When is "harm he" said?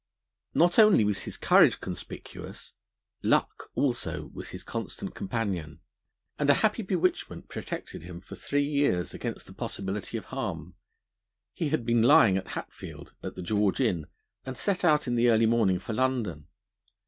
10.25-11.69